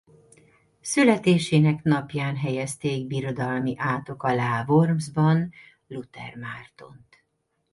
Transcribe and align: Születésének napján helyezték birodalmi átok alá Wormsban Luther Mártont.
Születésének 0.81 1.83
napján 1.83 2.37
helyezték 2.37 3.07
birodalmi 3.07 3.73
átok 3.77 4.23
alá 4.23 4.65
Wormsban 4.67 5.51
Luther 5.87 6.35
Mártont. 6.35 7.23